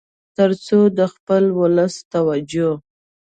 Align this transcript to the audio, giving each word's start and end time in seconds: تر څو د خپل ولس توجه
تر 0.37 0.49
څو 0.65 0.79
د 0.97 0.99
خپل 1.13 1.43
ولس 1.59 1.93
توجه 2.13 2.69